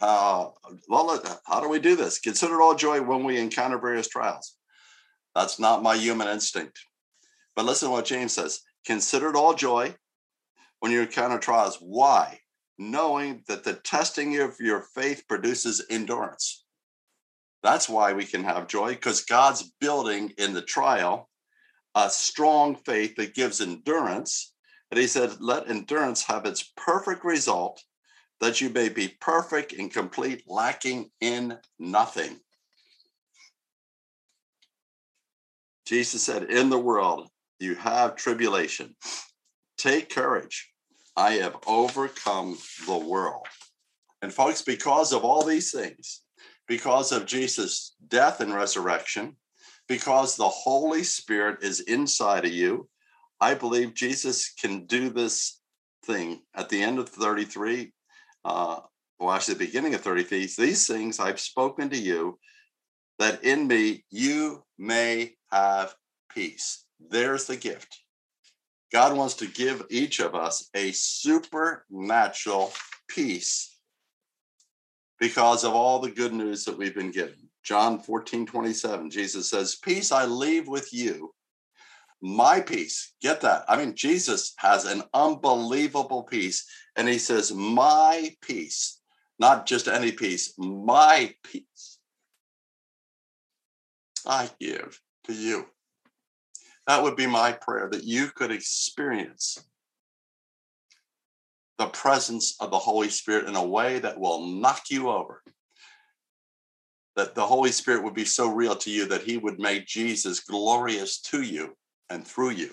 [0.00, 0.48] Uh,
[0.88, 2.18] well, how do we do this?
[2.18, 4.56] Consider it all joy when we encounter various trials.
[5.34, 6.78] That's not my human instinct.
[7.54, 9.94] But listen to what James says Consider it all joy
[10.78, 11.76] when you encounter trials.
[11.80, 12.40] Why?
[12.78, 16.64] Knowing that the testing of your faith produces endurance.
[17.62, 21.28] That's why we can have joy because God's building in the trial
[21.94, 24.54] a strong faith that gives endurance.
[24.90, 27.82] And he said, Let endurance have its perfect result,
[28.40, 32.40] that you may be perfect and complete, lacking in nothing.
[35.86, 37.28] Jesus said, In the world,
[37.58, 38.96] you have tribulation.
[39.78, 40.70] Take courage.
[41.16, 43.46] I have overcome the world.
[44.22, 46.22] And folks, because of all these things,
[46.68, 49.36] because of Jesus' death and resurrection,
[49.88, 52.88] because the Holy Spirit is inside of you,
[53.40, 55.60] I believe Jesus can do this
[56.04, 57.92] thing at the end of 33.
[58.44, 58.80] Uh,
[59.18, 62.38] well, actually, the beginning of 33, these things I've spoken to you,
[63.18, 65.94] that in me you may have
[66.34, 66.84] peace.
[66.98, 68.00] There's the gift.
[68.92, 72.72] God wants to give each of us a supernatural
[73.08, 73.78] peace
[75.20, 77.36] because of all the good news that we've been given.
[77.62, 81.32] John 14, 27, Jesus says, Peace I leave with you.
[82.22, 83.14] My peace.
[83.22, 83.64] Get that.
[83.68, 86.66] I mean, Jesus has an unbelievable peace.
[86.96, 89.00] And he says, My peace,
[89.38, 91.98] not just any peace, my peace.
[94.26, 95.66] I give to you.
[96.86, 99.64] That would be my prayer that you could experience
[101.78, 105.42] the presence of the Holy Spirit in a way that will knock you over.
[107.16, 110.40] That the Holy Spirit would be so real to you that he would make Jesus
[110.40, 111.76] glorious to you
[112.10, 112.70] and through you.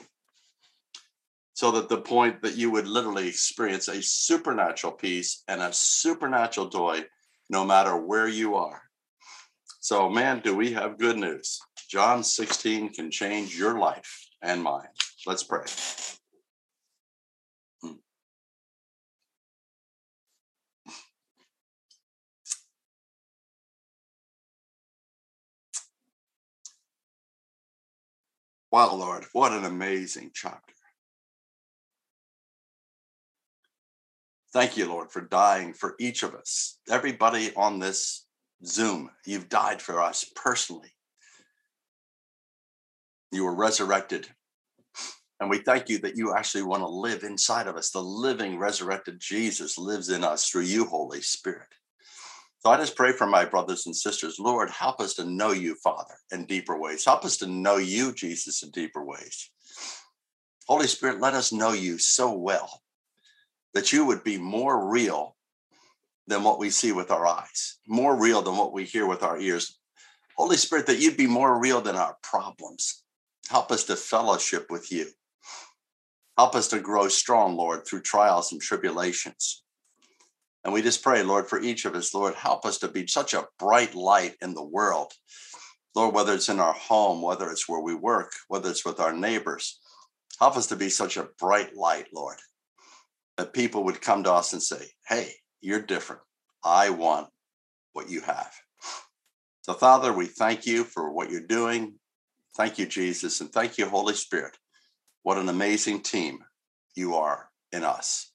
[1.53, 6.69] So that the point that you would literally experience a supernatural peace and a supernatural
[6.69, 7.05] joy
[7.49, 8.81] no matter where you are.
[9.79, 11.59] So, man, do we have good news?
[11.89, 14.89] John 16 can change your life and mine.
[15.25, 15.63] Let's pray.
[28.71, 30.73] Wow, Lord, what an amazing chapter.
[34.53, 36.79] Thank you, Lord, for dying for each of us.
[36.89, 38.25] Everybody on this
[38.65, 40.91] Zoom, you've died for us personally.
[43.31, 44.27] You were resurrected.
[45.39, 47.91] And we thank you that you actually want to live inside of us.
[47.91, 51.67] The living, resurrected Jesus lives in us through you, Holy Spirit.
[52.59, 54.39] So I just pray for my brothers and sisters.
[54.39, 57.05] Lord, help us to know you, Father, in deeper ways.
[57.05, 59.51] Help us to know you, Jesus, in deeper ways.
[60.67, 62.81] Holy Spirit, let us know you so well
[63.73, 65.35] that you would be more real
[66.27, 69.39] than what we see with our eyes, more real than what we hear with our
[69.39, 69.79] ears.
[70.35, 73.03] Holy Spirit, that you'd be more real than our problems.
[73.49, 75.07] Help us to fellowship with you.
[76.37, 79.63] Help us to grow strong, Lord, through trials and tribulations.
[80.67, 83.33] And we just pray, Lord, for each of us, Lord, help us to be such
[83.33, 85.13] a bright light in the world.
[85.95, 89.13] Lord, whether it's in our home, whether it's where we work, whether it's with our
[89.13, 89.79] neighbors,
[90.41, 92.35] help us to be such a bright light, Lord,
[93.37, 96.21] that people would come to us and say, Hey, you're different.
[96.65, 97.29] I want
[97.93, 98.53] what you have.
[99.61, 101.93] So, Father, we thank you for what you're doing.
[102.57, 104.57] Thank you, Jesus, and thank you, Holy Spirit.
[105.23, 106.39] What an amazing team
[106.93, 108.33] you are in us.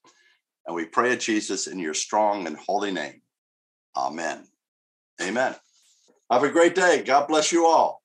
[0.66, 3.22] And we pray, Jesus, in your strong and holy name.
[3.96, 4.46] Amen.
[5.20, 5.54] Amen.
[6.30, 7.02] Have a great day.
[7.02, 8.01] God bless you all.